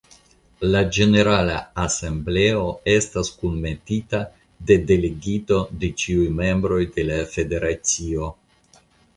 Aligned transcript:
La 0.75 0.79
ĝenerala 0.95 1.57
asembleo 1.83 2.63
estas 2.95 3.29
kunmetita 3.41 4.23
de 4.71 4.79
delegito 4.93 5.61
de 5.85 5.93
ĉiuj 6.05 6.27
membroj 6.43 6.83
de 6.97 7.07
la 7.13 7.23
federacio. 7.37 8.33